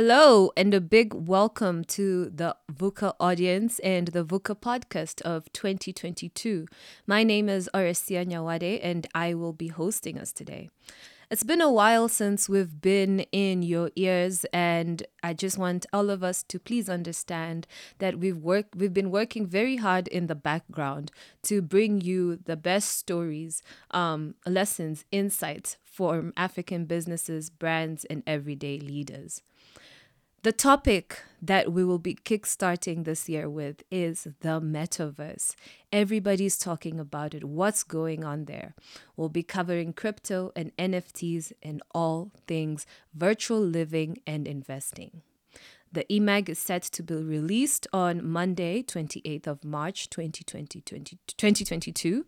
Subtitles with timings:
[0.00, 6.68] Hello, and a big welcome to the VUCA audience and the VUCA podcast of 2022.
[7.04, 10.70] My name is Aresia Nyawade, and I will be hosting us today.
[11.32, 16.10] It's been a while since we've been in your ears, and I just want all
[16.10, 17.66] of us to please understand
[17.98, 21.10] that we've worked, we've been working very hard in the background
[21.42, 28.78] to bring you the best stories, um, lessons, insights from African businesses, brands, and everyday
[28.78, 29.42] leaders.
[30.44, 35.56] The topic that we will be kickstarting this year with is the metaverse.
[35.92, 37.42] Everybody's talking about it.
[37.42, 38.76] What's going on there?
[39.16, 45.22] We'll be covering crypto and NFTs and all things virtual living and investing.
[45.90, 52.26] The EMAG is set to be released on Monday, 28th of March 2020, 2022.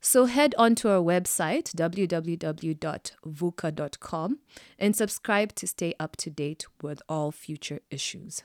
[0.00, 4.38] So head on to our website, www.vuca.com,
[4.78, 8.44] and subscribe to stay up to date with all future issues.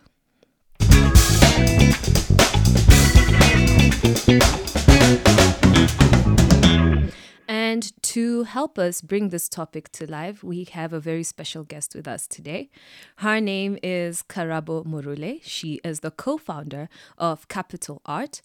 [7.48, 11.96] And to help us bring this topic to life, we have a very special guest
[11.96, 12.70] with us today.
[13.18, 15.42] Her name is Karabo Murule.
[15.44, 18.42] She is the co founder of Capital Art,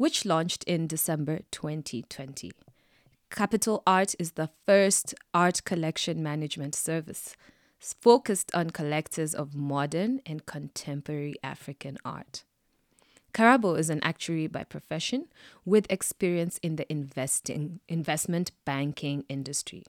[0.00, 2.52] which launched in December 2020.
[3.30, 7.36] Capital Art is the first art collection management service
[7.78, 12.44] focused on collectors of modern and contemporary African art.
[13.34, 15.26] Karabo is an actuary by profession
[15.66, 19.84] with experience in the investing investment banking industry.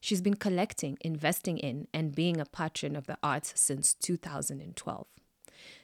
[0.00, 5.08] She's been collecting, investing in, and being a patron of the arts since 2012.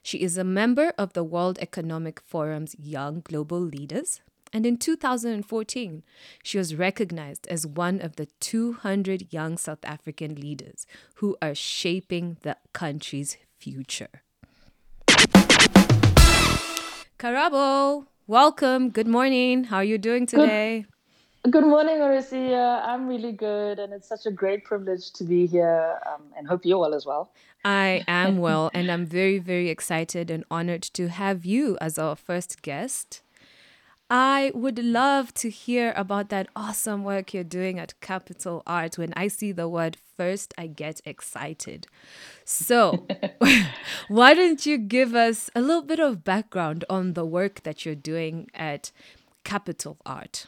[0.03, 4.21] She is a member of the World Economic Forum's Young Global Leaders,
[4.53, 6.03] and in 2014,
[6.43, 12.39] she was recognized as one of the 200 young South African leaders who are shaping
[12.43, 14.23] the country's future.
[17.19, 18.91] Karabo, welcome.
[18.91, 19.65] Good morning.
[19.65, 20.86] How are you doing today?
[20.86, 20.95] Good,
[21.51, 22.83] good morning, Arisia.
[22.84, 26.64] I'm really good, and it's such a great privilege to be here, um, and hope
[26.64, 27.30] you're well as well.
[27.64, 32.17] I am well, and I'm very, very excited and honored to have you as our
[32.17, 33.23] first guest.
[34.08, 38.98] I would love to hear about that awesome work you're doing at Capital Art.
[38.98, 41.86] When I see the word first, I get excited.
[42.45, 43.06] So,
[44.08, 47.96] why don't you give us a little bit of background on the work that you're
[47.96, 48.92] doing at
[49.45, 50.46] Capital Art?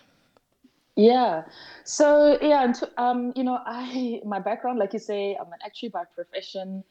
[0.98, 1.44] Yeah.
[1.84, 6.02] So yeah, um, you know, I my background, like you say, I'm an actuary by
[6.12, 6.82] profession.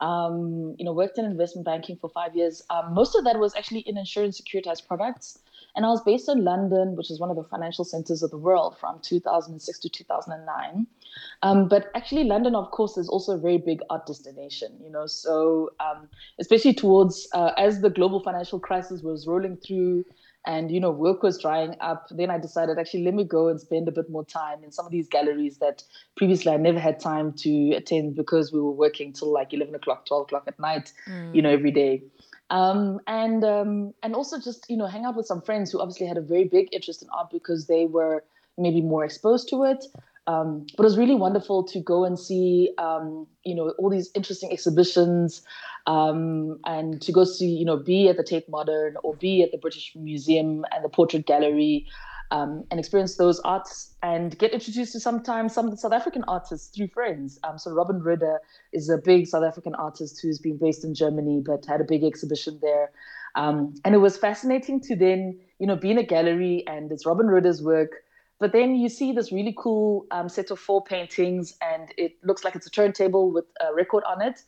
[0.00, 2.60] Um, you know, worked in investment banking for five years.
[2.70, 5.38] Um, most of that was actually in insurance securitized products.
[5.76, 8.36] And I was based in London, which is one of the financial centers of the
[8.36, 10.88] world from 2006 to 2009.
[11.42, 15.06] Um, but actually, London, of course, is also a very big art destination, you know.
[15.06, 16.08] So, um,
[16.40, 20.04] especially towards uh, as the global financial crisis was rolling through
[20.44, 23.60] and, you know, work was drying up, then I decided actually let me go and
[23.60, 25.84] spend a bit more time in some of these galleries that
[26.16, 30.06] previously I never had time to attend because we were working till like 11 o'clock,
[30.06, 31.34] 12 o'clock at night, mm.
[31.34, 32.02] you know, every day
[32.52, 36.06] um, and um, and also just you know hang out with some friends who obviously
[36.06, 38.22] had a very big interest in art because they were
[38.62, 39.84] maybe more exposed to it.
[40.26, 44.10] Um, but it was really wonderful to go and see um, you know all these
[44.14, 45.42] interesting exhibitions
[45.86, 49.50] um, and to go see you know be at the Tate Modern or be at
[49.50, 51.88] the British Museum and the Portrait Gallery
[52.32, 56.88] um, and experience those arts and get introduced to sometimes some South African artists through
[56.88, 57.38] friends.
[57.44, 58.38] Um, so Robin Rhode
[58.72, 62.02] is a big South African artist who's been based in Germany but had a big
[62.04, 62.90] exhibition there.
[63.34, 67.04] Um, and it was fascinating to then, you know, be in a gallery and it's
[67.04, 68.02] Robin Rhode's work.
[68.42, 72.42] But then you see this really cool um, set of four paintings, and it looks
[72.42, 74.42] like it's a turntable with a record on it.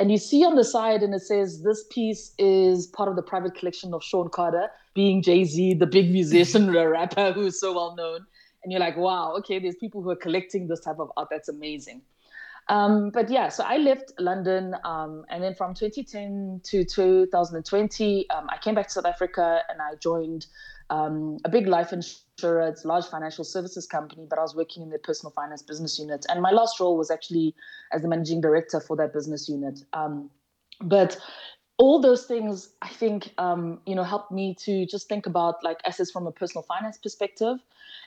[0.00, 3.22] And you see on the side, and it says this piece is part of the
[3.22, 7.60] private collection of Shawn Carter, being Jay Z, the big musician, the rapper who is
[7.60, 8.26] so well known.
[8.64, 11.28] And you're like, wow, okay, there's people who are collecting this type of art.
[11.30, 12.02] That's amazing.
[12.68, 18.48] Um, but yeah, so I left London, um, and then from 2010 to 2020, um,
[18.50, 20.46] I came back to South Africa and I joined
[20.90, 24.98] um, a big life a large financial services company, but I was working in the
[24.98, 26.26] personal finance business unit.
[26.28, 27.54] And my last role was actually
[27.92, 29.80] as the managing director for that business unit.
[29.92, 30.30] Um,
[30.80, 31.18] but
[31.78, 35.78] all those things, I think, um, you know, helped me to just think about like
[35.84, 37.58] assets from a personal finance perspective.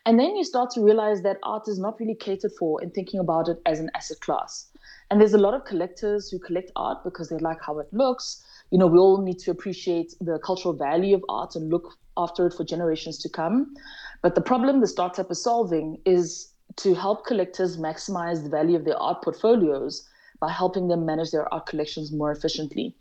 [0.06, 3.20] And then you start to realize that art is not really catered for in thinking
[3.20, 4.68] about it as an asset class.
[5.12, 8.44] And there's a lot of collectors who collect art because they like how it looks.
[8.72, 12.46] You know, we all need to appreciate the cultural value of art and look after
[12.48, 13.74] it for generations to come.
[14.22, 18.86] But the problem the startup is solving is to help collectors maximize the value of
[18.86, 20.08] their art portfolios
[20.40, 22.96] by helping them manage their art collections more efficiently.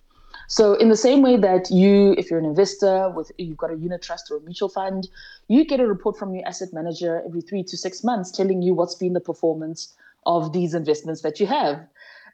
[0.47, 3.77] So, in the same way that you, if you're an investor with you've got a
[3.77, 5.09] unit trust or a mutual fund,
[5.49, 8.73] you get a report from your asset manager every three to six months telling you
[8.73, 9.95] what's been the performance
[10.25, 11.87] of these investments that you have.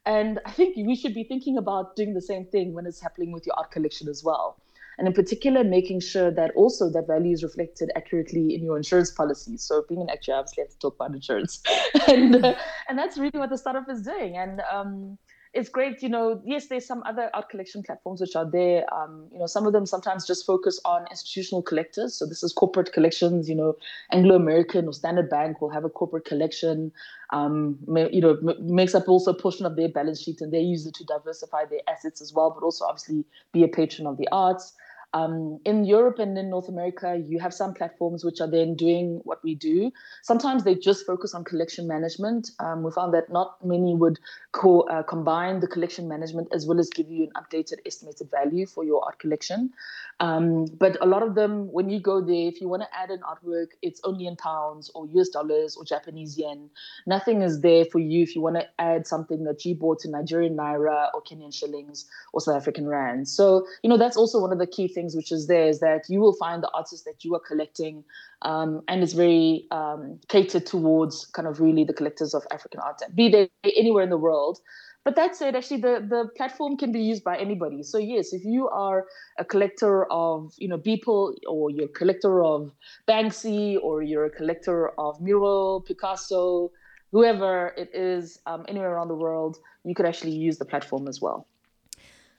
[0.07, 3.33] And I think we should be thinking about doing the same thing when it's happening
[3.33, 4.61] with your art collection as well.
[4.99, 9.11] And in particular, making sure that also that value is reflected accurately in your insurance
[9.11, 9.63] policies.
[9.63, 11.63] So being an actuary, obviously, I have to talk about insurance,
[12.09, 12.55] and uh,
[12.89, 14.37] and that's really what the startup is doing.
[14.37, 15.19] And um,
[15.55, 16.43] it's great, you know.
[16.45, 18.85] Yes, there's some other art collection platforms which are there.
[18.93, 22.15] Um, you know, some of them sometimes just focus on institutional collectors.
[22.15, 23.49] So this is corporate collections.
[23.49, 23.77] You know,
[24.11, 26.93] Anglo American or Standard Bank will have a corporate collection.
[27.31, 27.79] Um,
[28.13, 30.95] you know, makes up also a portion of their balance sheet, and they use it
[30.95, 34.75] to diversify their assets as well, but also obviously be a patron of the arts.
[35.15, 39.21] Um, in Europe and in North America, you have some platforms which are then doing
[39.23, 39.93] what we do.
[40.23, 42.51] Sometimes they just focus on collection management.
[42.59, 44.19] Um, we found that not many would
[44.51, 48.67] co- uh, combine the collection management as well as give you an updated estimated value
[48.67, 49.71] for your art collection.
[50.19, 53.11] Um, but a lot of them, when you go there, if you want to add
[53.11, 56.71] an artwork, it's only in pounds or US dollars or Japanese yen.
[57.07, 60.11] Nothing is there for you if you want to add something that you bought in
[60.11, 63.29] Nigerian naira or Kenyan shillings or South African rand.
[63.29, 65.81] So, you know, that's also one of the key things things which is there is
[65.81, 68.05] that you will find the artists that you are collecting
[68.43, 73.01] um, and it's very um, catered towards kind of really the collectors of African art,
[73.15, 74.59] be they anywhere in the world.
[75.05, 77.83] But that said, actually, the, the platform can be used by anybody.
[77.83, 79.05] So yes, if you are
[79.39, 82.73] a collector of you know Beeple, or you're a collector of
[83.07, 86.71] Banksy, or you're a collector of Mural, Picasso,
[87.13, 91.21] whoever it is, um, anywhere around the world, you could actually use the platform as
[91.21, 91.47] well.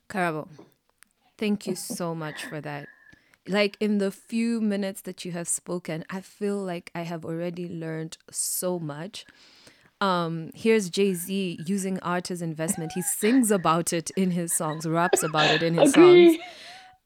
[0.10, 0.48] Karabo,
[1.38, 2.88] Thank you so much for that.
[3.48, 7.68] Like in the few minutes that you have spoken, I feel like I have already
[7.68, 9.26] learned so much.
[10.02, 12.94] Um, here's Jay Z using art as investment.
[12.94, 16.36] He sings about it in his songs, raps about it in his Agree.
[16.36, 16.44] songs.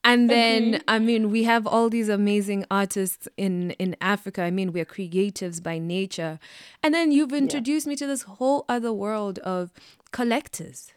[0.03, 0.83] And then, Agree.
[0.87, 4.43] I mean, we have all these amazing artists in in Africa.
[4.43, 6.39] I mean, we're creatives by nature.
[6.81, 7.91] And then you've introduced yeah.
[7.91, 9.71] me to this whole other world of
[10.11, 10.91] collectors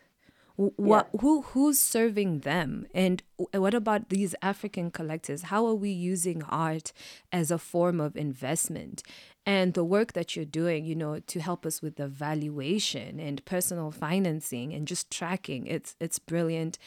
[0.56, 1.20] what yeah.
[1.20, 3.22] who who's serving them and
[3.54, 6.93] what about these african collectors how are we using art
[7.32, 9.02] as a form of investment
[9.44, 13.44] and the work that you're doing you know to help us with the valuation and
[13.44, 16.78] personal financing and just tracking it's it's brilliant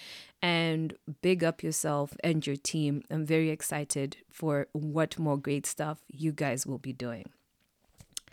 [0.42, 6.00] and big up yourself and your team i'm very excited for what more great stuff
[6.08, 7.26] you guys will be doing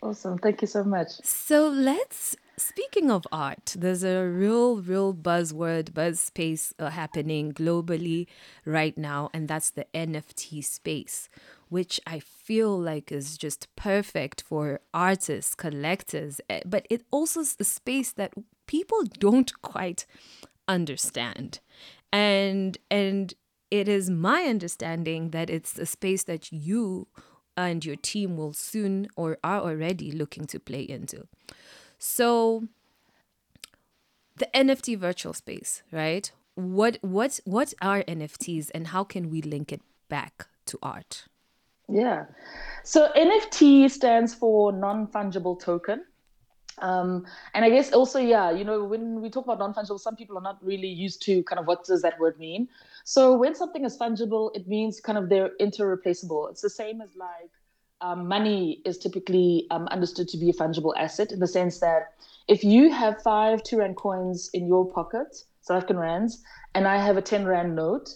[0.03, 0.37] Awesome.
[0.37, 1.07] Thank you so much.
[1.23, 8.27] So let's Speaking of art, there's a real, real buzzword, buzz space uh, happening globally
[8.63, 11.29] right now, and that's the NFT space,
[11.69, 17.55] which I feel like is just perfect for artists, collectors, eh, but it also is
[17.59, 18.33] a space that
[18.67, 20.05] people don't quite
[20.67, 21.59] understand.
[22.11, 23.33] And and
[23.71, 27.07] it is my understanding that it's a space that you
[27.57, 31.27] and your team will soon or are already looking to play into.
[32.05, 32.67] So
[34.35, 36.29] the NFT virtual space, right?
[36.55, 41.27] What what what are NFTs and how can we link it back to art?
[41.87, 42.25] Yeah.
[42.83, 46.03] So NFT stands for non-fungible token.
[46.79, 50.37] Um, and I guess also, yeah, you know, when we talk about non-fungible, some people
[50.37, 52.67] are not really used to kind of what does that word mean.
[53.05, 56.49] So when something is fungible, it means kind of they're interreplaceable.
[56.49, 57.51] It's the same as like
[58.03, 62.13] um, money is typically um, understood to be a fungible asset in the sense that
[62.47, 66.43] if you have five two rand coins in your pocket, South African rands,
[66.75, 68.09] and I have a 10 rand note,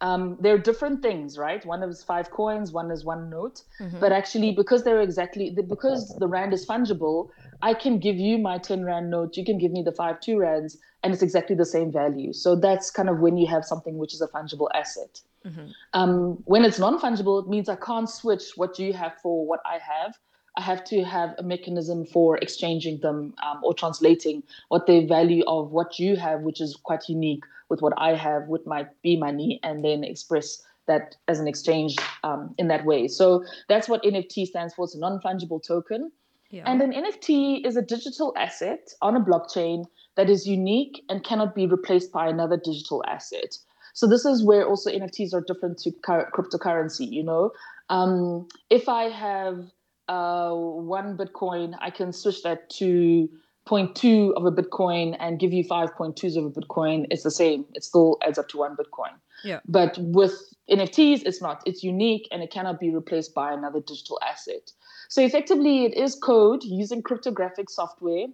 [0.00, 1.64] um, they're different things, right?
[1.64, 3.62] One is five coins, one is one note.
[3.80, 4.00] Mm-hmm.
[4.00, 7.28] But actually, because they're exactly because the rand is fungible,
[7.62, 10.38] I can give you my 10 rand note, you can give me the five two
[10.38, 12.32] rands, and it's exactly the same value.
[12.32, 15.20] So that's kind of when you have something which is a fungible asset.
[15.46, 15.70] Mm-hmm.
[15.94, 19.60] Um, when it's non fungible, it means I can't switch what you have for what
[19.64, 20.18] I have.
[20.56, 25.44] I have to have a mechanism for exchanging them um, or translating what the value
[25.46, 29.16] of what you have, which is quite unique with what I have, with my be
[29.16, 33.06] money, and then express that as an exchange um, in that way.
[33.06, 34.84] So that's what NFT stands for.
[34.84, 36.10] It's a non fungible token.
[36.50, 36.64] Yeah.
[36.66, 39.84] And an NFT is a digital asset on a blockchain
[40.16, 43.56] that is unique and cannot be replaced by another digital asset.
[43.94, 47.10] So this is where also NFTs are different to cryptocurrency.
[47.10, 47.52] You know,
[47.88, 49.70] um, if I have
[50.08, 53.28] uh, one Bitcoin, I can switch that to
[53.66, 57.06] 0.2 of a Bitcoin and give you 5.2s of a Bitcoin.
[57.10, 57.64] It's the same.
[57.74, 59.12] It still adds up to one Bitcoin.
[59.44, 59.60] Yeah.
[59.68, 60.32] But with
[60.70, 61.62] NFTs, it's not.
[61.66, 64.72] It's unique and it cannot be replaced by another digital asset.
[65.08, 68.26] So effectively, it is code using cryptographic software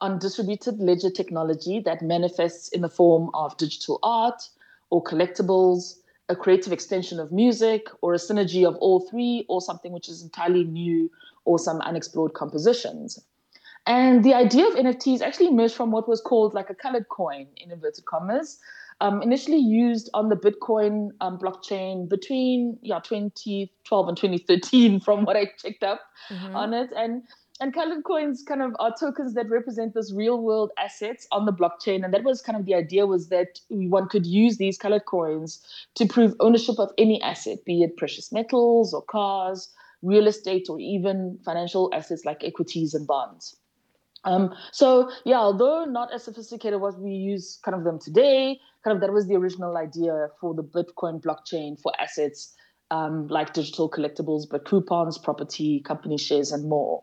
[0.00, 4.42] on distributed ledger technology that manifests in the form of digital art
[4.90, 5.98] or collectibles,
[6.28, 10.22] a creative extension of music, or a synergy of all three, or something which is
[10.22, 11.10] entirely new
[11.44, 13.22] or some unexplored compositions.
[13.86, 17.46] And the idea of NFTs actually emerged from what was called like a colored coin
[17.58, 18.58] in inverted commas,
[19.00, 25.36] um, initially used on the Bitcoin um, blockchain between yeah 2012 and 2013, from what
[25.36, 26.00] I checked up
[26.30, 26.56] mm-hmm.
[26.56, 26.90] on it.
[26.96, 27.24] And
[27.64, 31.52] and colored coins kind of are tokens that represent this real world assets on the
[31.52, 32.04] blockchain.
[32.04, 35.66] And that was kind of the idea was that one could use these colored coins
[35.94, 40.78] to prove ownership of any asset be it precious metals or cars real estate or
[40.78, 43.56] even financial assets like equities and bonds.
[44.24, 48.94] Um, so yeah although not as sophisticated as we use kind of them today kind
[48.94, 52.54] of that was the original idea for the bitcoin blockchain for assets
[52.90, 57.02] um, like digital collectibles, but coupons, property, company shares, and more.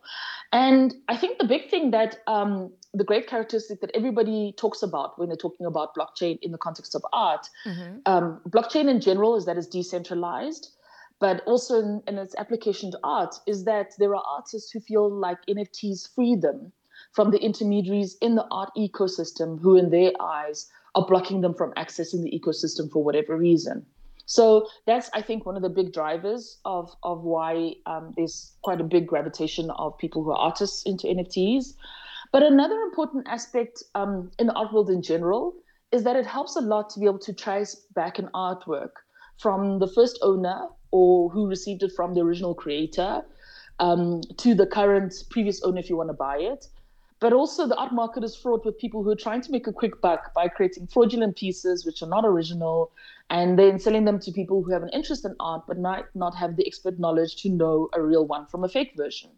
[0.52, 5.18] And I think the big thing that um, the great characteristic that everybody talks about
[5.18, 8.00] when they're talking about blockchain in the context of art, mm-hmm.
[8.06, 10.72] um, blockchain in general is that it's decentralized,
[11.20, 15.10] but also in, in, its application to art is that there are artists who feel
[15.10, 16.72] like NFTs free them
[17.14, 21.74] from the intermediaries in the art ecosystem who, in their eyes, are blocking them from
[21.74, 23.86] accessing the ecosystem for whatever reason.
[24.32, 28.80] So that's, I think, one of the big drivers of, of why um, there's quite
[28.80, 31.74] a big gravitation of people who are artists into NFTs.
[32.32, 35.54] But another important aspect um, in the art world in general
[35.92, 38.92] is that it helps a lot to be able to trace back an artwork
[39.38, 43.24] from the first owner or who received it from the original creator
[43.82, 46.68] um, to the current previous owner if you want to buy it.
[47.22, 49.72] But also, the art market is fraught with people who are trying to make a
[49.72, 52.92] quick buck by creating fraudulent pieces which are not original
[53.30, 56.36] and then selling them to people who have an interest in art but might not
[56.36, 59.30] have the expert knowledge to know a real one from a fake version.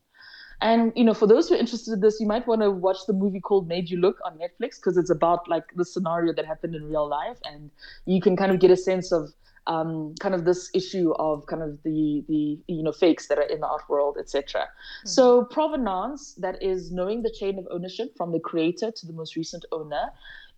[0.61, 2.99] And you know, for those who are interested in this, you might want to watch
[3.05, 6.45] the movie called Made You Look on Netflix because it's about like the scenario that
[6.45, 7.69] happened in real life, and
[8.05, 9.33] you can kind of get a sense of
[9.67, 13.43] um, kind of this issue of kind of the the you know fakes that are
[13.43, 14.62] in the art world, etc.
[14.62, 15.08] Mm-hmm.
[15.08, 19.36] So provenance, that is knowing the chain of ownership from the creator to the most
[19.36, 20.12] recent owner,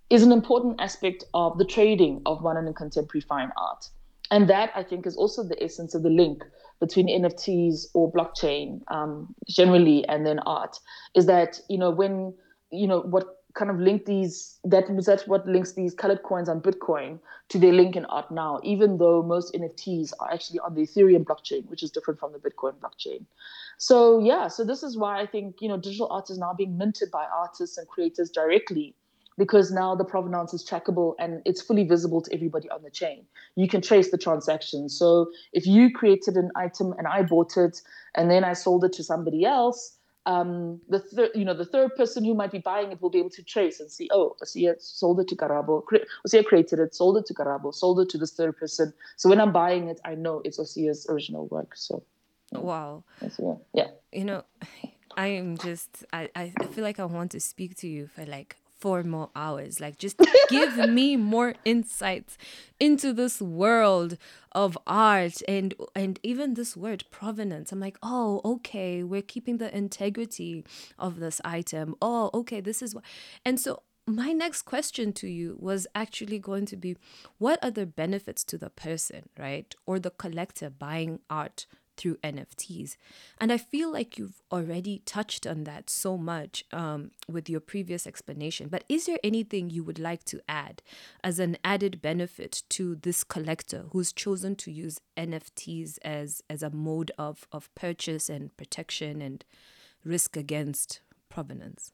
[0.10, 3.90] is an important aspect of the trading of modern and contemporary fine art.
[4.32, 6.44] And that I think is also the essence of the link
[6.80, 10.80] between NFTs or blockchain um, generally and then art.
[11.16, 12.34] Is that you know when
[12.72, 16.62] you know what kind of link these that that's what links these colored coins on
[16.62, 17.20] bitcoin
[17.50, 21.24] to their link in art now even though most nfts are actually on the ethereum
[21.24, 23.26] blockchain which is different from the bitcoin blockchain
[23.78, 26.78] so yeah so this is why i think you know digital art is now being
[26.78, 28.94] minted by artists and creators directly
[29.38, 33.26] because now the provenance is trackable and it's fully visible to everybody on the chain.
[33.56, 34.90] You can trace the transaction.
[34.90, 37.82] So if you created an item and I bought it
[38.16, 41.96] and then I sold it to somebody else, um, the third, you know, the third
[41.96, 44.76] person who might be buying it will be able to trace and see, oh, Osia
[44.82, 45.84] sold it to Karabo,
[46.28, 48.94] Osia created it, sold it to Karabo, sold it to this third person.
[49.18, 51.76] So when I'm buying it, I know it's Osia's original work.
[51.76, 52.04] So,
[52.52, 53.04] wow,
[53.74, 54.44] yeah, you know,
[55.18, 58.58] I am just, I, I feel like I want to speak to you for like
[58.86, 59.80] four more hours.
[59.80, 62.38] Like, just give me more insights
[62.80, 64.16] into this world
[64.52, 67.72] of art and and even this word provenance.
[67.72, 70.64] I'm like, oh, okay, we're keeping the integrity
[71.00, 71.96] of this item.
[72.00, 73.04] Oh, okay, this is what.
[73.44, 76.96] And so my next question to you was actually going to be
[77.40, 79.74] what are the benefits to the person, right?
[79.88, 81.66] Or the collector buying art
[81.98, 82.98] through NFTs.
[83.40, 88.06] And I feel like you've already touched on that so much um, with your previous
[88.08, 88.68] explanation.
[88.68, 90.82] But is there anything you would like to add
[91.24, 96.70] as an added benefit to this collector who's chosen to use NFTs as, as a
[96.70, 99.44] mode of, of purchase and protection and
[100.04, 101.92] risk against provenance?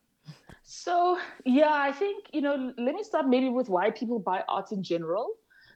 [0.64, 4.72] So, yeah, I think, you know, let me start maybe with why people buy art
[4.72, 5.32] in general.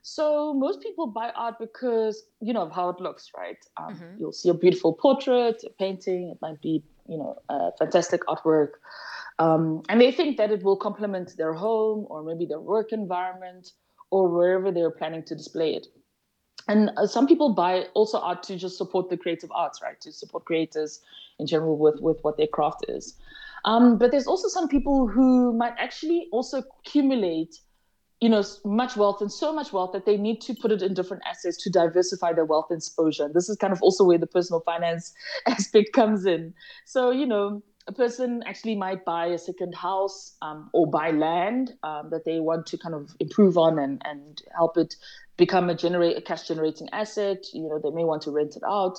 [0.07, 3.57] So most people buy art because you know of how it looks, right?
[3.75, 4.19] Um, mm-hmm.
[4.19, 6.29] You'll see a beautiful portrait, a painting.
[6.29, 8.73] It might be you know a fantastic artwork,
[9.39, 13.71] um, and they think that it will complement their home or maybe their work environment
[14.11, 15.87] or wherever they're planning to display it.
[16.67, 19.99] And uh, some people buy also art to just support the creative arts, right?
[20.01, 21.01] To support creators
[21.39, 23.17] in general with with what their craft is.
[23.65, 27.55] Um, but there's also some people who might actually also accumulate
[28.21, 30.93] you know much wealth and so much wealth that they need to put it in
[30.93, 33.29] different assets to diversify their wealth exposure.
[33.33, 35.13] This is kind of also where the personal finance
[35.47, 36.53] aspect comes in.
[36.85, 41.73] So you know a person actually might buy a second house um, or buy land
[41.83, 44.95] um, that they want to kind of improve on and, and help it
[45.37, 47.45] become a generate a cash generating asset.
[47.53, 48.97] You know they may want to rent it out.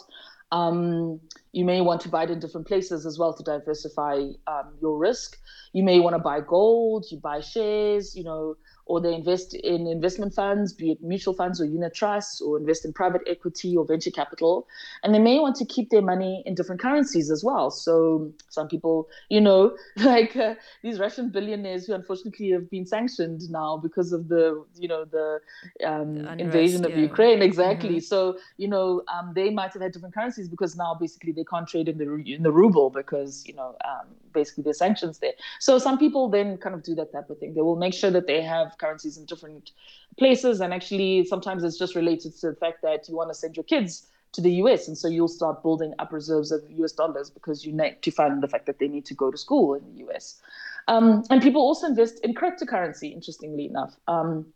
[0.52, 1.20] Um,
[1.56, 4.98] you may want to buy it in different places as well to diversify um, your
[4.98, 5.38] risk.
[5.72, 9.86] You may want to buy gold, you buy shares, you know, or they invest in
[9.86, 13.84] investment funds, be it mutual funds or unit trusts, or invest in private equity or
[13.86, 14.68] venture capital.
[15.02, 17.70] And they may want to keep their money in different currencies as well.
[17.70, 23.50] So some people, you know, like uh, these Russian billionaires who unfortunately have been sanctioned
[23.50, 25.40] now because of the, you know, the,
[25.84, 26.98] um, the unrest, invasion of yeah.
[26.98, 27.42] Ukraine.
[27.42, 27.96] Exactly.
[27.96, 28.12] Mm-hmm.
[28.14, 31.68] So you know, um, they might have had different currencies because now basically they can't
[31.68, 35.32] trade in the in the ruble because you know, um, basically there's sanctions there.
[35.60, 37.54] So some people then kind of do that type of thing.
[37.54, 39.70] They will make sure that they have currencies in different
[40.18, 40.60] places.
[40.60, 43.64] And actually, sometimes it's just related to the fact that you want to send your
[43.64, 44.88] kids to the US.
[44.88, 48.42] And so you'll start building up reserves of US dollars because you need to fund
[48.42, 50.40] the fact that they need to go to school in the US.
[50.88, 53.96] Um, and people also invest in cryptocurrency, interestingly enough.
[54.06, 54.46] Um,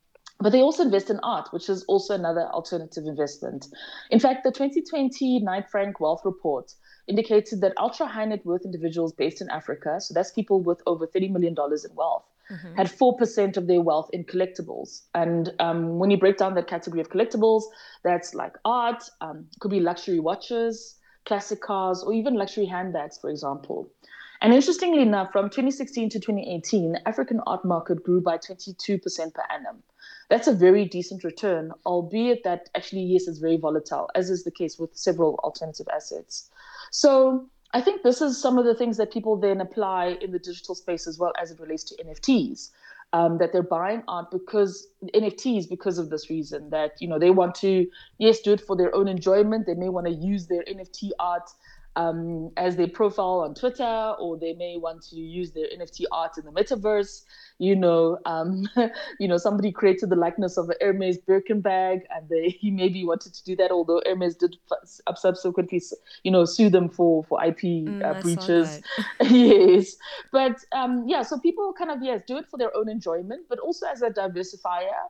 [0.41, 3.69] but they also invest in art, which is also another alternative investment.
[4.11, 6.73] In fact, the 2020 Knight Frank Wealth Report
[7.11, 11.07] indicated that ultra high net worth individuals based in Africa, so that's people with over
[11.07, 12.75] $30 million in wealth, mm-hmm.
[12.75, 15.03] had 4% of their wealth in collectibles.
[15.15, 17.65] And um, when you break down that category of collectibles,
[18.03, 23.29] that's like art, um, could be luxury watches, classic cars, or even luxury handbags, for
[23.29, 23.91] example.
[24.43, 29.43] And interestingly enough, from 2016 to 2018, the African art market grew by 22% per
[29.51, 29.83] annum.
[30.31, 34.51] That's a very decent return, albeit that actually, yes, it's very volatile, as is the
[34.51, 36.51] case with several alternative assets.
[36.91, 40.39] So I think this is some of the things that people then apply in the
[40.39, 42.71] digital space as well as it relates to NFTs.
[43.13, 47.31] Um, that they're buying art because NFTs because of this reason that you know they
[47.31, 49.67] want to yes do it for their own enjoyment.
[49.67, 51.51] They may want to use their NFT art
[51.97, 56.39] um, as their profile on Twitter, or they may want to use their NFT art
[56.39, 57.23] in the metaverse.
[57.59, 58.69] You know, um,
[59.19, 63.05] you know, somebody created the likeness of an Hermes Birkin bag, and they he maybe
[63.05, 64.57] wanted to do that, although Hermes did
[65.17, 65.83] subsequently,
[66.23, 68.81] you know, sue them for for IP mm, uh, breaches.
[69.23, 69.97] yes,
[70.33, 73.59] but um, yeah, so people kind of yes do it for their own enjoyment, but
[73.59, 75.09] also as a diversifier.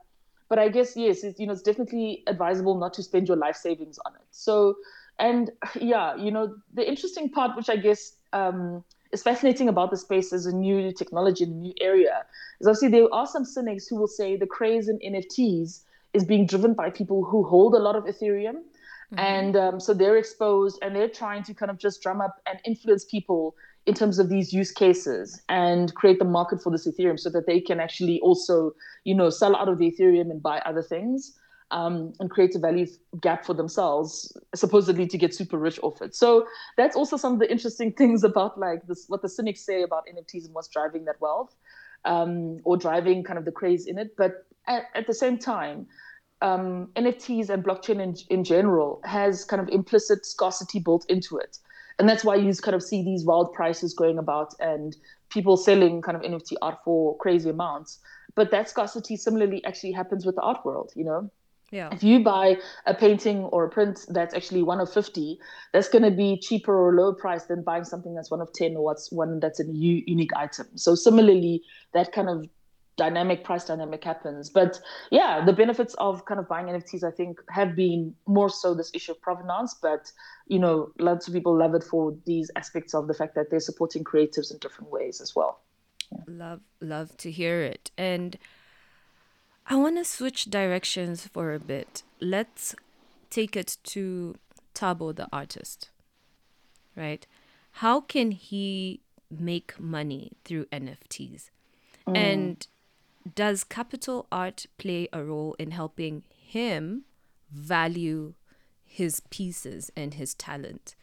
[0.48, 3.54] But I guess yes, it, you know, it's definitely advisable not to spend your life
[3.54, 4.26] savings on it.
[4.32, 4.74] So
[5.20, 9.96] and yeah, you know, the interesting part, which I guess um, is fascinating about the
[9.96, 12.24] space as a new technology, in a new area,
[12.60, 15.82] is obviously there are some cynics who will say the craze in NFTs
[16.14, 18.56] is being driven by people who hold a lot of Ethereum.
[19.12, 19.18] Mm-hmm.
[19.18, 22.58] And um, so they're exposed and they're trying to kind of just drum up and
[22.64, 23.54] influence people
[23.86, 27.46] in terms of these use cases and create the market for this Ethereum so that
[27.46, 28.72] they can actually also,
[29.04, 31.36] you know, sell out of the Ethereum and buy other things
[31.70, 32.86] um, and create a value
[33.20, 36.14] gap for themselves, supposedly to get super rich off it.
[36.14, 39.82] So that's also some of the interesting things about like this, what the cynics say
[39.82, 41.54] about NFTs and what's driving that wealth,
[42.04, 44.16] um, or driving kind of the craze in it.
[44.16, 45.86] But at, at the same time,
[46.42, 51.58] um, NFTs and blockchain in, in general has kind of implicit scarcity built into it.
[51.98, 54.96] And that's why you kind of see these wild prices going about and
[55.28, 57.98] people selling kind of NFT art for crazy amounts.
[58.34, 61.30] But that scarcity similarly actually happens with the art world, you know?
[61.70, 61.88] Yeah.
[61.92, 62.56] If you buy
[62.86, 65.38] a painting or a print that's actually one of 50,
[65.72, 68.76] that's going to be cheaper or lower price than buying something that's one of 10
[68.76, 70.66] or what's one that's a u- unique item.
[70.74, 71.62] So similarly,
[71.94, 72.48] that kind of
[72.96, 74.50] dynamic price dynamic happens.
[74.50, 74.80] But
[75.10, 78.90] yeah, the benefits of kind of buying NFTs, I think, have been more so this
[78.92, 79.74] issue of provenance.
[79.80, 80.12] But
[80.48, 83.60] you know, lots of people love it for these aspects of the fact that they're
[83.60, 85.60] supporting creatives in different ways as well.
[86.12, 86.18] Yeah.
[86.26, 87.90] Love, love to hear it.
[87.96, 88.36] And
[89.70, 92.02] I want to switch directions for a bit.
[92.20, 92.74] Let's
[93.30, 94.34] take it to
[94.74, 95.90] Tabo the artist,
[96.96, 97.24] right?
[97.74, 101.50] How can he make money through NFTs?
[102.04, 102.16] Mm.
[102.16, 102.66] And
[103.32, 107.04] does capital art play a role in helping him
[107.52, 108.34] value
[108.84, 110.96] his pieces and his talent?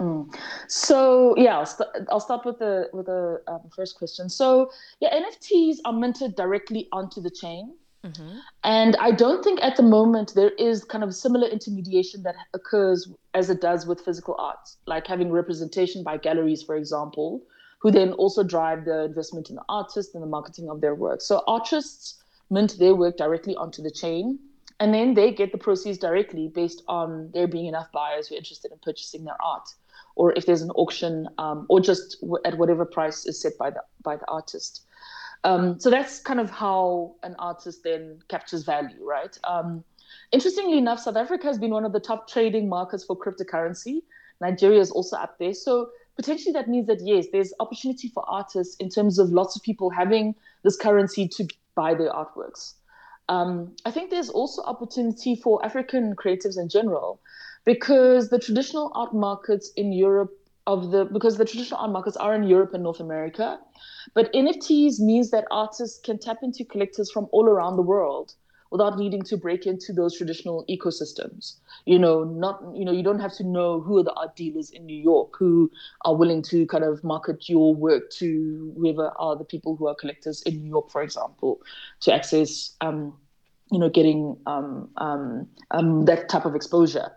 [0.00, 0.32] Mm.
[0.68, 4.28] So yeah, I'll, st- I'll, start with the with the um, first question.
[4.28, 8.38] So yeah, NFTs are minted directly onto the chain, mm-hmm.
[8.62, 13.12] and I don't think at the moment there is kind of similar intermediation that occurs
[13.34, 17.42] as it does with physical art, like having representation by galleries, for example,
[17.80, 21.20] who then also drive the investment in the artist and the marketing of their work.
[21.20, 24.38] So artists mint their work directly onto the chain
[24.80, 28.38] and then they get the proceeds directly based on there being enough buyers who are
[28.38, 29.68] interested in purchasing their art
[30.18, 33.70] or if there's an auction, um, or just w- at whatever price is set by
[33.70, 34.82] the by the artist.
[35.44, 39.38] Um, so that's kind of how an artist then captures value, right?
[39.44, 39.84] Um,
[40.32, 44.02] interestingly enough, South Africa has been one of the top trading markets for cryptocurrency.
[44.40, 45.54] Nigeria is also up there.
[45.54, 49.62] So potentially that means that yes, there's opportunity for artists in terms of lots of
[49.62, 52.74] people having this currency to buy their artworks.
[53.28, 57.20] Um, I think there's also opportunity for African creatives in general
[57.68, 60.32] because the traditional art markets in Europe
[60.66, 63.58] of the because the traditional art markets are in Europe and North America,
[64.14, 68.32] but NFTs means that artists can tap into collectors from all around the world
[68.70, 71.56] without needing to break into those traditional ecosystems.
[71.84, 74.70] You know, not you know, you don't have to know who are the art dealers
[74.70, 75.70] in New York who
[76.06, 79.94] are willing to kind of market your work to whoever are the people who are
[79.94, 81.60] collectors in New York, for example,
[82.00, 83.12] to access um,
[83.70, 87.10] you know, getting um, um, um, that type of exposure.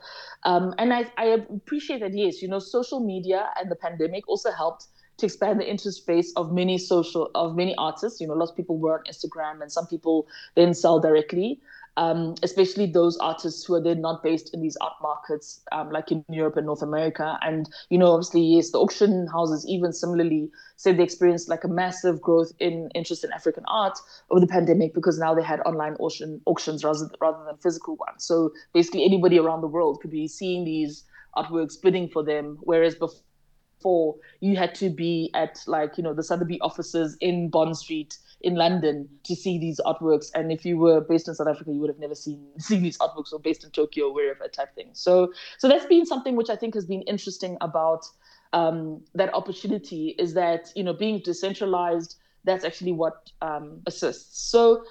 [0.44, 4.52] Um, and I, I appreciate that, yes, you know, social media and the pandemic also
[4.52, 4.88] helped
[5.18, 8.20] to expand the interest base of many social of many artists.
[8.20, 11.60] You know, lots of people were on Instagram, and some people then sell directly
[11.98, 16.12] um, especially those artists who are then not based in these art markets, um, like
[16.12, 17.38] in Europe and North America.
[17.42, 21.68] And, you know, obviously, yes, the auction houses even similarly said they experienced like a
[21.68, 23.98] massive growth in interest in African art
[24.30, 28.24] over the pandemic because now they had online auction auctions rather, rather than physical ones.
[28.24, 31.04] So basically, anybody around the world could be seeing these
[31.36, 36.24] artworks bidding for them, whereas before you had to be at like, you know, the
[36.24, 40.32] Sotheby's offices in Bond Street in London to see these artworks.
[40.34, 42.98] And if you were based in South Africa, you would have never seen seen these
[42.98, 44.90] artworks or based in Tokyo or wherever type thing.
[44.94, 48.06] So so that's been something which I think has been interesting about
[48.54, 54.50] um, that opportunity is that you know being decentralized that's actually what um, assists.
[54.50, 54.84] So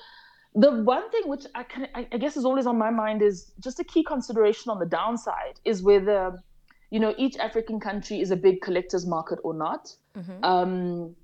[0.54, 3.78] the one thing which I can I guess is always on my mind is just
[3.80, 6.42] a key consideration on the downside is whether
[6.90, 9.94] you know each African country is a big collectors market or not.
[10.16, 10.44] Mm-hmm.
[10.44, 11.16] Um,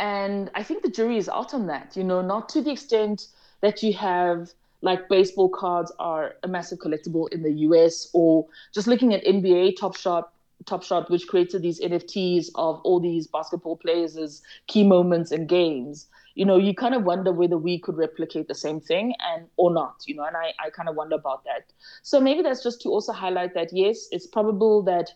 [0.00, 3.26] and I think the jury is out on that, you know, not to the extent
[3.60, 8.86] that you have like baseball cards are a massive collectible in the US or just
[8.86, 10.32] looking at NBA Top Shot
[10.64, 16.06] Top Shot, which created these NFTs of all these basketball players' key moments and games.
[16.34, 19.70] You know, you kind of wonder whether we could replicate the same thing and or
[19.70, 21.72] not, you know, and I, I kind of wonder about that.
[22.02, 25.10] So maybe that's just to also highlight that yes, it's probable that,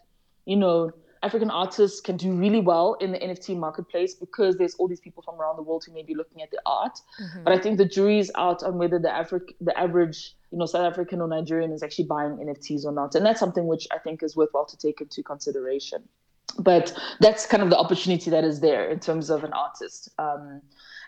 [0.44, 0.92] you know,
[1.24, 5.22] African artists can do really well in the NFT marketplace because there's all these people
[5.22, 6.98] from around the world who may be looking at the art.
[7.20, 7.44] Mm-hmm.
[7.44, 10.66] But I think the jury is out on whether the Afri- the average, you know,
[10.66, 13.14] South African or Nigerian is actually buying NFTs or not.
[13.14, 16.06] And that's something which I think is worthwhile to take into consideration.
[16.58, 20.10] But that's kind of the opportunity that is there in terms of an artist.
[20.18, 20.60] Um,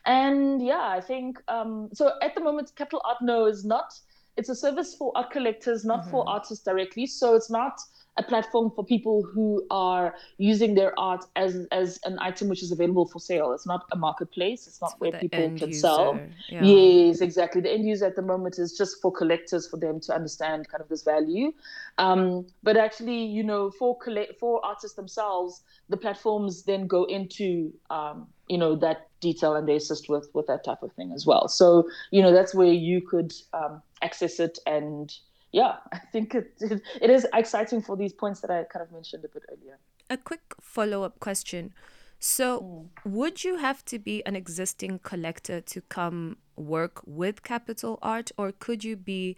[0.06, 2.12] and yeah, I think um, so.
[2.22, 3.92] At the moment, Capital Art No is not.
[4.36, 6.10] It's a service for art collectors, not mm-hmm.
[6.10, 7.06] for artists directly.
[7.06, 7.78] So it's not
[8.18, 12.72] a platform for people who are using their art as as an item which is
[12.72, 13.52] available for sale.
[13.52, 14.66] It's not a marketplace.
[14.66, 15.80] It's not it's where people can user.
[15.80, 16.20] sell.
[16.48, 16.64] Yeah.
[16.64, 17.60] Yes, exactly.
[17.60, 20.80] The end user at the moment is just for collectors for them to understand kind
[20.80, 21.52] of this value.
[21.98, 27.72] Um, but actually, you know, for collect for artists themselves, the platforms then go into
[27.90, 31.26] um, you know that detail and they assist with with that type of thing as
[31.26, 31.48] well.
[31.48, 35.12] So you know that's where you could um, access it and
[35.56, 38.92] yeah, I think it, it, it is exciting for these points that I kind of
[38.92, 39.78] mentioned a bit earlier.
[40.10, 41.72] A quick follow up question.
[42.18, 43.10] So, mm.
[43.10, 48.52] would you have to be an existing collector to come work with Capital Art, or
[48.52, 49.34] could you be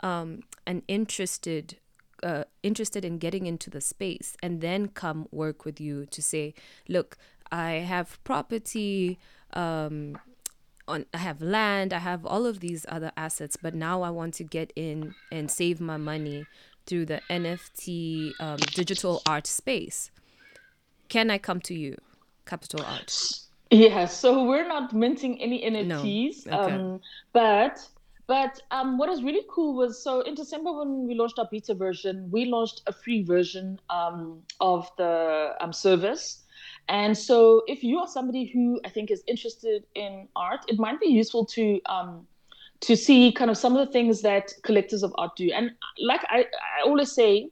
[0.00, 1.78] um, an interested
[2.22, 6.52] uh, interested in getting into the space and then come work with you to say,
[6.86, 7.16] look,
[7.50, 9.18] I have property.
[9.54, 10.18] Um,
[10.92, 14.34] on I have land, I have all of these other assets, but now I want
[14.34, 16.46] to get in and save my money
[16.86, 20.10] through the NFT um, digital art space.
[21.08, 21.96] Can I come to you,
[22.46, 23.12] Capital Art?
[23.70, 26.60] Yeah, so we're not minting any NFTs, no.
[26.60, 26.74] okay.
[26.74, 27.00] um,
[27.32, 27.88] but
[28.26, 31.74] but um, what was really cool was so in December when we launched our beta
[31.74, 36.42] version, we launched a free version um, of the um, service
[36.88, 41.00] and so, if you are somebody who I think is interested in art, it might
[41.00, 42.26] be useful to um,
[42.80, 45.50] to see kind of some of the things that collectors of art do.
[45.52, 47.48] And like I, I always say,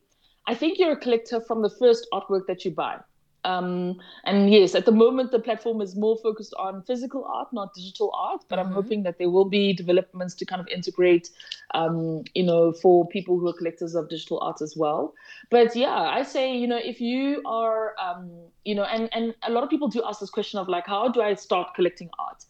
[0.46, 2.98] I think you're a collector from the first artwork that you buy.
[3.44, 7.74] Um, and yes, at the moment, the platform is more focused on physical art, not
[7.74, 8.42] digital art.
[8.48, 8.68] But mm-hmm.
[8.68, 11.30] I'm hoping that there will be developments to kind of integrate,
[11.74, 15.14] um, you know, for people who are collectors of digital art as well.
[15.50, 18.30] But yeah, I say, you know, if you are, um,
[18.64, 21.08] you know, and and a lot of people do ask this question of like, how
[21.08, 22.44] do I start collecting art?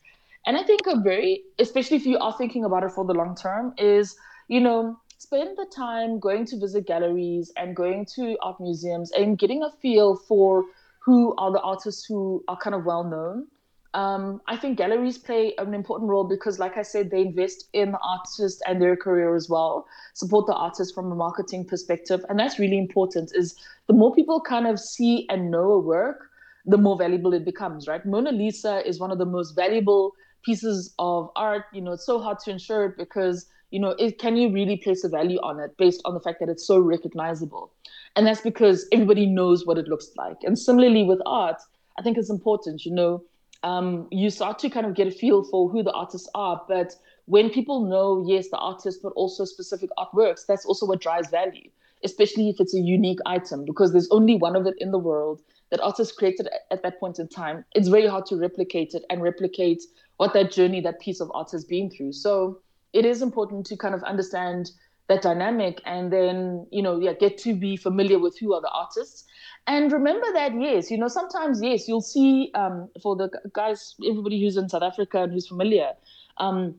[0.46, 3.36] And I think a very, especially if you are thinking about it for the long
[3.36, 4.16] term, is
[4.48, 9.38] you know spend the time going to visit galleries and going to art museums and
[9.38, 10.64] getting a feel for
[11.00, 13.46] who are the artists who are kind of well known.
[13.92, 17.90] Um, I think galleries play an important role because, like I said, they invest in
[17.90, 22.38] the artist and their career as well, support the artist from a marketing perspective, and
[22.38, 23.32] that's really important.
[23.34, 23.56] Is
[23.88, 26.30] the more people kind of see and know a work,
[26.66, 28.04] the more valuable it becomes, right?
[28.06, 31.64] Mona Lisa is one of the most valuable pieces of art.
[31.72, 34.76] You know, it's so hard to insure it because you know, it, can you really
[34.76, 37.72] place a value on it based on the fact that it's so recognizable?
[38.16, 40.38] And that's because everybody knows what it looks like.
[40.42, 41.60] And similarly with art,
[41.98, 43.22] I think it's important, you know,
[43.62, 46.62] um, you start to kind of get a feel for who the artists are.
[46.68, 46.94] But
[47.26, 51.70] when people know, yes, the artist, but also specific artworks, that's also what drives value,
[52.04, 55.42] especially if it's a unique item, because there's only one of it in the world
[55.70, 57.64] that artists created at that point in time.
[57.74, 59.82] It's very hard to replicate it and replicate
[60.16, 62.12] what that journey, that piece of art has been through.
[62.12, 62.60] So
[62.92, 64.70] it is important to kind of understand
[65.10, 68.70] that dynamic and then, you know, yeah, get to be familiar with who are the
[68.70, 69.26] artists
[69.66, 74.42] and remember that, yes, you know, sometimes, yes, you'll see um, for the guys, everybody
[74.42, 75.92] who's in South Africa and who's familiar,
[76.38, 76.74] um,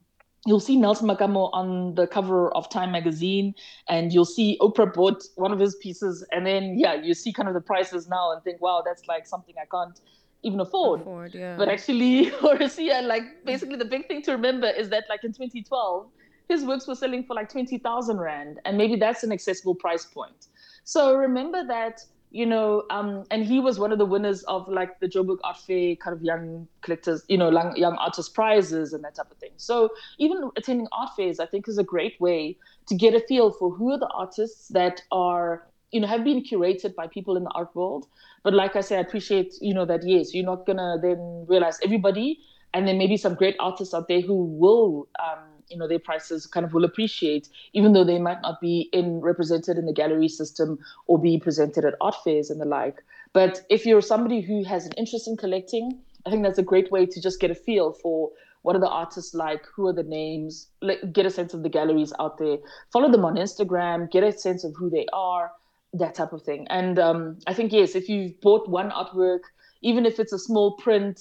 [0.45, 3.53] you'll see Nelson Makamo on the cover of Time magazine,
[3.87, 7.47] and you'll see Oprah bought one of his pieces, and then yeah, you see kind
[7.47, 9.99] of the prices now and think, wow, that's like something I can't
[10.43, 11.01] even afford.
[11.01, 11.55] afford yeah.
[11.57, 15.31] But actually, or see, like basically the big thing to remember is that like in
[15.31, 16.07] 2012,
[16.51, 20.47] his works were selling for like 20,000 rand, and maybe that's an accessible price point.
[20.83, 24.99] So remember that you know, um, and he was one of the winners of like
[25.01, 29.03] the Joburg Art Fair kind of young collectors, you know, young, young artist prizes and
[29.03, 29.51] that type of thing.
[29.57, 33.51] So even attending art fairs, I think, is a great way to get a feel
[33.51, 37.43] for who are the artists that are, you know, have been curated by people in
[37.43, 38.07] the art world.
[38.43, 41.79] But like I say, I appreciate, you know, that yes, you're not gonna then realize
[41.83, 42.39] everybody,
[42.73, 45.09] and then maybe some great artists out there who will.
[45.19, 48.89] Um, you know their prices kind of will appreciate even though they might not be
[48.91, 53.03] in represented in the gallery system or be presented at art fairs and the like.
[53.33, 56.91] But if you're somebody who has an interest in collecting i think that's a great
[56.91, 58.29] way to just get a feel for
[58.63, 60.67] what are the artists like who are the names
[61.13, 62.57] get a sense of the galleries out there.
[62.91, 65.51] Follow them on instagram get a sense of who they are
[65.93, 66.67] that type of thing.
[66.69, 69.41] And um, i think yes if you've bought one artwork
[69.81, 71.19] even if it's a small print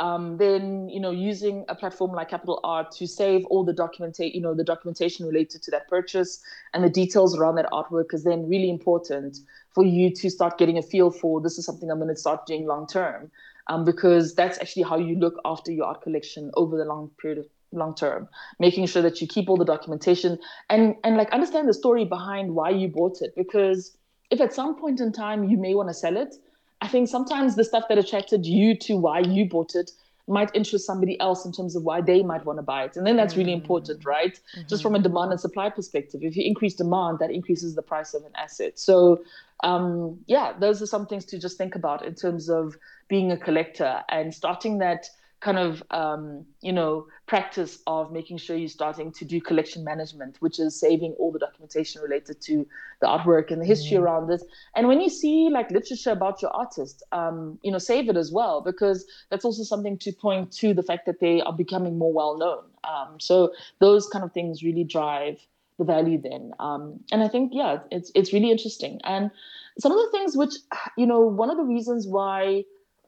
[0.00, 4.34] um, then you know using a platform like Capital Art to save all the documentation,
[4.34, 8.24] you know, the documentation related to that purchase and the details around that artwork is
[8.24, 9.38] then really important
[9.74, 12.46] for you to start getting a feel for this is something I'm going to start
[12.46, 13.30] doing long term,
[13.68, 17.38] um, because that's actually how you look after your art collection over the long period
[17.38, 18.26] of long term,
[18.58, 20.38] making sure that you keep all the documentation
[20.70, 23.96] and and like understand the story behind why you bought it, because
[24.30, 26.36] if at some point in time you may want to sell it
[26.80, 29.90] I think sometimes the stuff that attracted you to why you bought it
[30.26, 32.96] might interest somebody else in terms of why they might want to buy it.
[32.96, 34.06] And then that's really important, mm.
[34.06, 34.34] right?
[34.34, 34.68] Mm-hmm.
[34.68, 36.22] Just from a demand and supply perspective.
[36.22, 38.78] If you increase demand, that increases the price of an asset.
[38.78, 39.22] So,
[39.64, 42.76] um, yeah, those are some things to just think about in terms of
[43.08, 48.56] being a collector and starting that kind of um, you know practice of making sure
[48.56, 52.66] you're starting to do collection management which is saving all the documentation related to
[53.00, 54.04] the artwork and the history mm-hmm.
[54.04, 54.42] around it.
[54.76, 58.30] And when you see like literature about your artist um, you know save it as
[58.30, 62.12] well because that's also something to point to the fact that they are becoming more
[62.12, 62.64] well known.
[62.84, 65.38] Um, so those kind of things really drive
[65.78, 66.52] the value then.
[66.58, 69.00] Um, and i think yeah it's it's really interesting.
[69.04, 69.30] And
[69.78, 70.54] some of the things which
[70.98, 72.64] you know one of the reasons why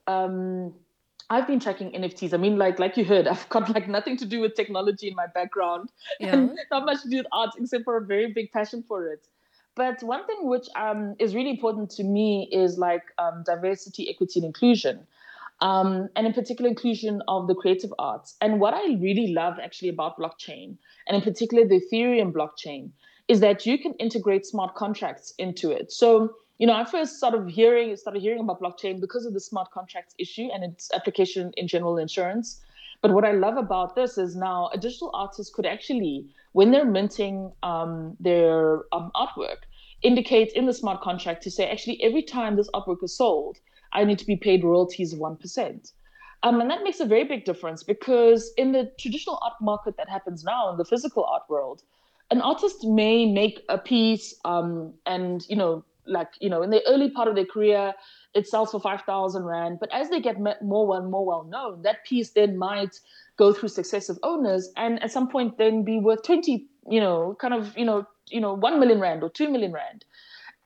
[0.06, 0.72] um,
[1.32, 2.34] I've been tracking NFTs.
[2.34, 5.14] I mean, like like you heard, I've got like nothing to do with technology in
[5.14, 5.90] my background,
[6.20, 6.34] yeah.
[6.34, 9.26] and not much to do with art, except for a very big passion for it.
[9.74, 14.40] But one thing which um, is really important to me is like um, diversity, equity,
[14.40, 15.06] and inclusion,
[15.62, 18.36] um, and in particular inclusion of the creative arts.
[18.42, 20.76] And what I really love actually about blockchain,
[21.08, 22.90] and in particular the Ethereum blockchain,
[23.28, 25.92] is that you can integrate smart contracts into it.
[25.92, 29.70] So you know, I first started hearing started hearing about blockchain because of the smart
[29.70, 32.60] contracts issue and its application in general insurance.
[33.00, 36.84] But what I love about this is now a digital artist could actually, when they're
[36.84, 39.62] minting um, their um, artwork,
[40.02, 43.58] indicate in the smart contract to say, actually, every time this artwork is sold,
[43.92, 45.92] I need to be paid royalties of 1%.
[46.44, 50.08] Um, and that makes a very big difference because in the traditional art market that
[50.08, 51.82] happens now in the physical art world,
[52.30, 56.82] an artist may make a piece um, and, you know, like you know in the
[56.86, 57.92] early part of their career
[58.34, 62.04] it sells for 5000 rand but as they get more and more well known that
[62.04, 62.98] piece then might
[63.36, 67.54] go through successive owners and at some point then be worth 20 you know kind
[67.54, 70.04] of you know you know 1 million rand or 2 million rand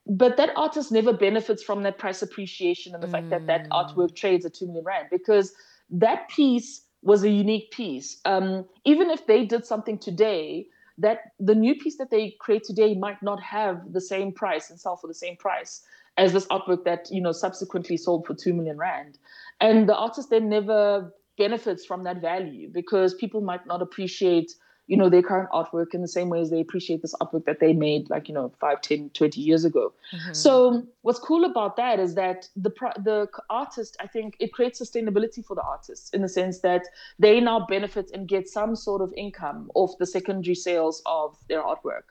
[0.06, 3.12] but that artist never benefits from that price appreciation and the mm.
[3.12, 3.70] fact that that mm.
[3.70, 5.52] artwork trades at 2 million rand because
[5.90, 10.66] that piece was a unique piece um, even if they did something today
[10.98, 14.80] that the new piece that they create today might not have the same price and
[14.80, 15.82] sell for the same price
[16.16, 19.18] as this artwork that you know subsequently sold for two million rand,
[19.60, 24.52] and the artist then never benefits from that value because people might not appreciate
[24.86, 27.60] you know their current artwork in the same way as they appreciate this artwork that
[27.60, 29.92] they made like you know 5 10 20 years ago.
[30.12, 30.32] Mm-hmm.
[30.32, 32.70] so what's cool about that is that the
[33.02, 36.82] the artist i think it creates sustainability for the artists in the sense that
[37.18, 41.62] they now benefit and get some sort of income off the secondary sales of their
[41.62, 42.06] artwork.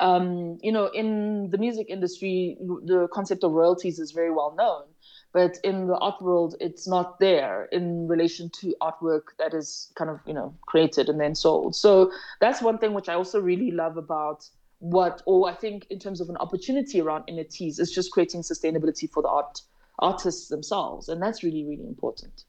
[0.00, 4.82] Um, you know in the music industry the concept of royalties is very well known
[5.34, 10.08] but in the art world it's not there in relation to artwork that is kind
[10.08, 11.76] of you know created and then sold.
[11.76, 15.98] So that's one thing which i also really love about what or i think in
[15.98, 19.60] terms of an opportunity around nfts is just creating sustainability for the art
[19.98, 21.08] artists themselves.
[21.08, 22.44] And that's really really important.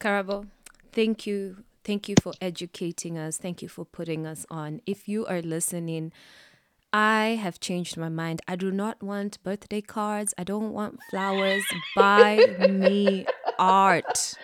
[0.00, 0.48] Karabo
[0.92, 1.64] thank you.
[1.84, 3.38] Thank you for educating us.
[3.38, 4.80] Thank you for putting us on.
[4.86, 6.12] If you are listening
[6.92, 8.42] I have changed my mind.
[8.46, 10.34] I do not want birthday cards.
[10.36, 11.64] I don't want flowers.
[11.96, 13.24] Buy me
[13.58, 14.34] art.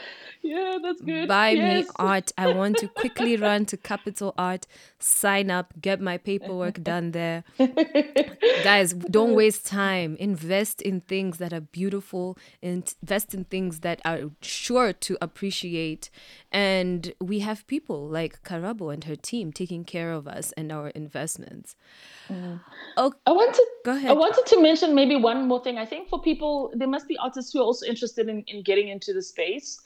[0.43, 1.29] Yeah, that's good.
[1.29, 1.87] Buy yes.
[1.87, 2.33] me art.
[2.39, 4.67] I want to quickly run to Capital Art,
[4.99, 7.45] sign up, get my paperwork done there.
[8.63, 10.17] Guys, don't waste time.
[10.19, 16.11] Invest in things that are beautiful, invest in things that are sure to appreciate.
[16.51, 20.89] And we have people like Karabo and her team taking care of us and our
[20.89, 21.77] investments.
[22.29, 22.61] Mm.
[22.97, 24.11] Oh, I wanted go ahead.
[24.11, 25.79] I wanted to mention maybe one more thing.
[25.79, 28.89] I think for people, there must be artists who are also interested in, in getting
[28.89, 29.81] into the space.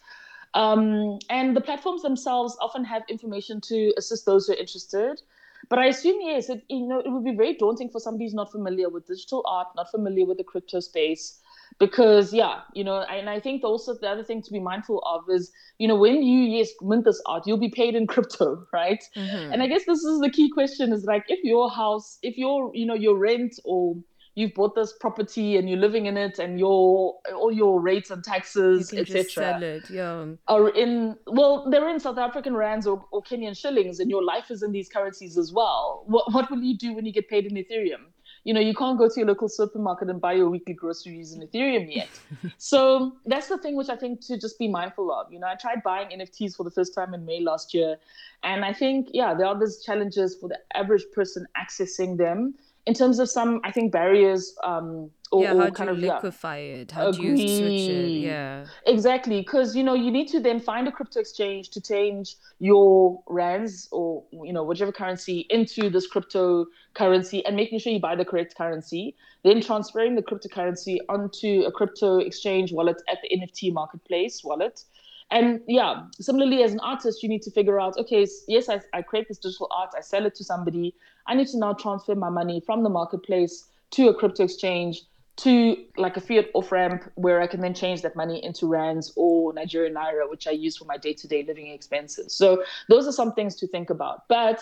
[0.54, 5.20] Um, and the platforms themselves often have information to assist those who are interested.
[5.68, 8.34] But I assume yes, it you know it would be very daunting for somebody who's
[8.34, 11.40] not familiar with digital art, not familiar with the crypto space,
[11.78, 15.24] because yeah, you know, and I think also the other thing to be mindful of
[15.30, 19.02] is you know when you yes mint this art, you'll be paid in crypto, right?
[19.16, 19.52] Mm-hmm.
[19.52, 22.74] And I guess this is the key question: is like if your house, if your
[22.74, 23.96] you know your rent or
[24.34, 28.24] you've bought this property and you're living in it and your all your rates and
[28.24, 30.26] taxes etc yeah.
[30.48, 34.50] are in well they're in south african rands or, or kenyan shillings and your life
[34.50, 36.04] is in these currencies as well.
[36.06, 38.04] What, what will you do when you get paid in ethereum?
[38.44, 41.46] You know you can't go to your local supermarket and buy your weekly groceries in
[41.46, 42.08] ethereum yet.
[42.58, 45.32] So that's the thing which i think to just be mindful of.
[45.32, 47.96] You know i tried buying nfts for the first time in may last year
[48.42, 52.54] and i think yeah there are these challenges for the average person accessing them
[52.86, 54.54] in terms of some, I think barriers.
[54.64, 56.90] Um, or, yeah, how do you liquefy yeah, it?
[56.90, 57.36] How agree.
[57.36, 58.08] do you switch it?
[58.20, 59.40] Yeah, exactly.
[59.40, 63.88] Because you know you need to then find a crypto exchange to change your rands
[63.92, 68.56] or you know whichever currency into this cryptocurrency and making sure you buy the correct
[68.56, 69.16] currency.
[69.42, 74.84] Then transferring the cryptocurrency onto a crypto exchange wallet at the NFT marketplace wallet.
[75.32, 79.02] And yeah, similarly, as an artist, you need to figure out okay, yes, I, I
[79.02, 80.94] create this digital art, I sell it to somebody.
[81.26, 85.02] I need to now transfer my money from the marketplace to a crypto exchange
[85.36, 89.12] to like a fiat off ramp where I can then change that money into rands
[89.16, 92.34] or Nigerian naira, which I use for my day to day living expenses.
[92.34, 94.28] So those are some things to think about.
[94.28, 94.60] But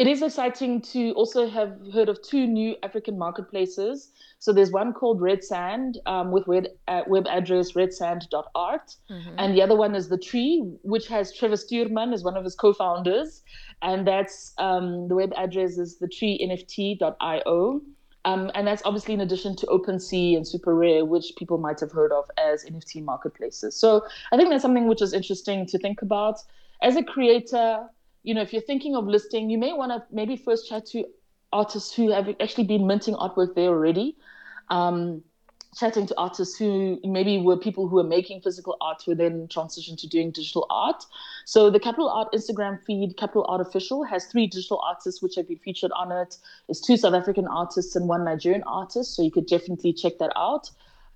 [0.00, 4.10] it is exciting to also have heard of two new African marketplaces.
[4.38, 8.96] So there's one called Red Sand um, with web, uh, web address redsand.art.
[9.10, 9.34] Mm-hmm.
[9.36, 12.54] And the other one is The Tree, which has Trevor Stuurman as one of his
[12.54, 13.42] co founders.
[13.82, 17.82] And that's um, the web address is thetreenft.io.
[18.24, 21.92] Um, and that's obviously in addition to OpenSea and Super Rare, which people might have
[21.92, 23.76] heard of as NFT marketplaces.
[23.76, 26.38] So I think that's something which is interesting to think about.
[26.80, 27.86] As a creator,
[28.22, 31.04] you know, if you're thinking of listing, you may want to maybe first chat to
[31.52, 34.16] artists who have actually been minting artwork there already.
[34.68, 35.22] Um,
[35.78, 39.98] chatting to artists who maybe were people who were making physical art who then transitioned
[39.98, 41.04] to doing digital art.
[41.44, 45.46] So the Capital Art Instagram feed, Capital Art Official, has three digital artists which have
[45.48, 46.36] been featured on it.
[46.68, 49.14] It's two South African artists and one Nigerian artist.
[49.14, 50.70] So you could definitely check that out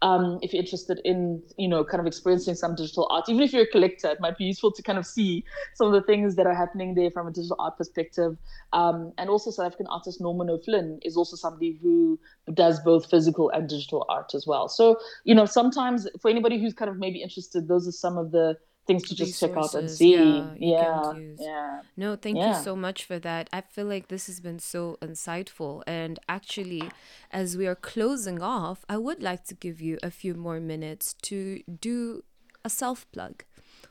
[0.05, 3.55] um, if you're interested in, you know, kind of experiencing some digital art, even if
[3.55, 6.37] you're a collector, it might be useful to kind of see some of the things
[6.37, 8.37] that are happening there from a digital art perspective.
[8.75, 12.21] Um, and also, South African artist Norman O'Flynn is also somebody who
[12.53, 14.69] does both physical and digital art as well.
[14.69, 18.31] So, you know, sometimes for anybody who's kind of maybe interested, those are some of
[18.31, 20.15] the things to just check out and see.
[20.15, 21.81] Yeah, yeah, yeah.
[21.97, 22.57] No, thank yeah.
[22.59, 23.49] you so much for that.
[23.53, 25.83] I feel like this has been so insightful.
[25.87, 26.91] And actually,
[27.31, 31.15] as we are closing off, I would like to give you a few more minutes
[31.23, 32.25] to do
[32.65, 33.45] a self plug.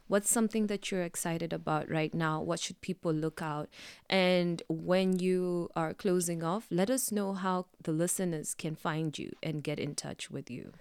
[0.08, 2.42] What's something that you're excited about right now?
[2.42, 3.70] What should people look out?
[4.10, 9.32] And when you are closing off, let us know how the listeners can find you
[9.42, 10.74] and get in touch with you.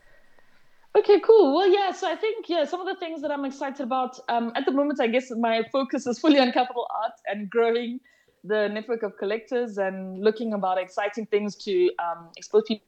[0.97, 1.55] Okay, cool.
[1.55, 1.93] Well, yeah.
[1.93, 4.73] So I think yeah, some of the things that I'm excited about um, at the
[4.73, 8.01] moment, I guess my focus is fully on capital art and growing
[8.45, 12.87] the network of collectors and looking about exciting things to um, expose people.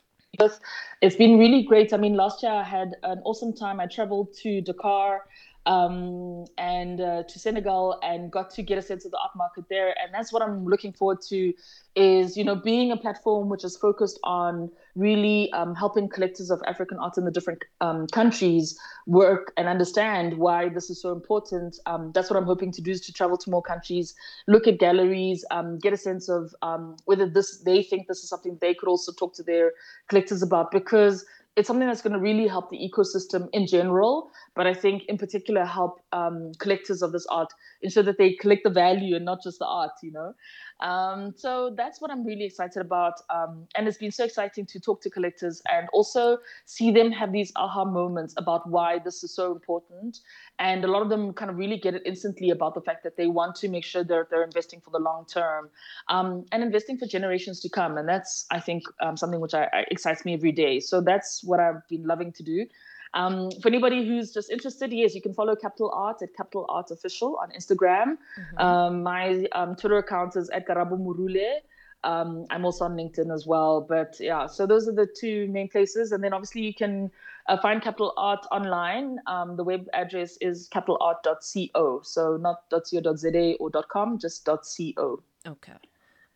[1.01, 1.93] It's been really great.
[1.95, 3.81] I mean, last year I had an awesome time.
[3.81, 5.23] I traveled to Dakar
[5.67, 9.65] um, and uh, to Senegal and got to get a sense of the art market
[9.71, 9.95] there.
[10.03, 11.53] And that's what I'm looking forward to
[11.97, 16.63] is, you know, being a platform which is focused on really um, helping collectors of
[16.67, 21.79] African art in the different um, countries work and understand why this is so important.
[21.87, 24.15] Um, that's what I'm hoping to do is to travel to more countries,
[24.47, 28.29] look at galleries, um, get a sense of um, whether this they think this is
[28.29, 29.73] something they could also talk to their
[30.09, 31.25] collectors about because
[31.57, 35.19] it's something that's going to really help the ecosystem in general, but I think in
[35.19, 37.53] particular help um, collectors of this art
[37.83, 40.35] ensure that they collect the value and not just the art, you know.
[40.81, 43.15] Um, so that's what I'm really excited about.
[43.31, 47.33] Um, and it's been so exciting to talk to collectors and also see them have
[47.33, 50.21] these aha moments about why this is so important.
[50.59, 53.17] And a lot of them kind of really get it instantly about the fact that
[53.17, 55.71] they want to make sure that they're investing for the long term
[56.09, 57.97] um, and investing for generations to come.
[57.97, 60.81] And that's, I think, um, something which I, I excites me every day.
[60.81, 62.67] So that's what I've been loving to do.
[63.15, 66.91] Um, for anybody who's just interested, yes, you can follow Capital Art at Capital Art
[66.91, 68.19] Official on Instagram.
[68.39, 68.59] Mm-hmm.
[68.59, 71.61] Um, my um, Twitter account is at Karabo Murule.
[72.03, 73.81] Um, I'm also on LinkedIn as well.
[73.81, 76.13] But yeah, so those are the two main places.
[76.13, 77.11] And then obviously you can
[77.49, 79.19] uh, find Capital Art online.
[79.27, 82.01] Um, the web address is capitalart.co.
[82.03, 85.23] So not .co.za or .com, just .co.
[85.47, 85.73] Okay.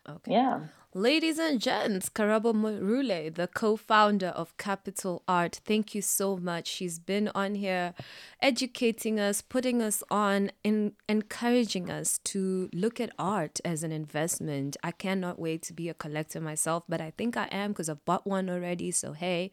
[0.08, 0.32] Okay.
[0.32, 0.60] Yeah.
[0.94, 6.66] Ladies and gents, Karabo Murule, the co founder of Capital Art, thank you so much.
[6.66, 7.92] She's been on here
[8.40, 14.78] educating us, putting us on, and encouraging us to look at art as an investment.
[14.82, 18.04] I cannot wait to be a collector myself, but I think I am because I've
[18.06, 18.90] bought one already.
[18.90, 19.50] So, hey.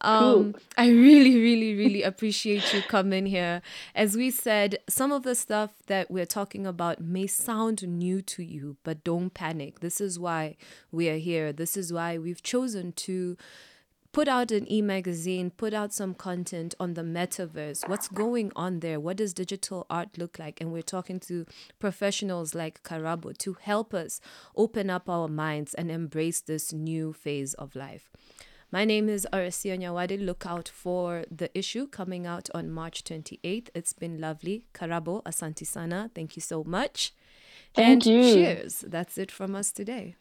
[0.00, 0.62] Um, cool.
[0.76, 3.62] I really, really, really appreciate you coming here.
[3.94, 8.42] As we said, some of the stuff that we're talking about may sound new to
[8.42, 9.80] you, but don't panic.
[9.80, 10.56] This is why
[10.90, 11.52] we are here.
[11.52, 13.36] This is why we've chosen to
[14.12, 18.98] put out an e-magazine put out some content on the metaverse what's going on there
[18.98, 21.46] what does digital art look like and we're talking to
[21.78, 24.20] professionals like karabo to help us
[24.56, 28.10] open up our minds and embrace this new phase of life
[28.72, 30.24] my name is Arasia Nyawade.
[30.24, 33.68] Look out for the issue coming out on March 28th.
[33.74, 34.64] It's been lovely.
[34.74, 36.10] Karabo, Asante Sana.
[36.14, 37.12] Thank you so much.
[37.74, 38.22] Thank and you.
[38.22, 38.84] cheers.
[38.86, 40.16] That's it from us today.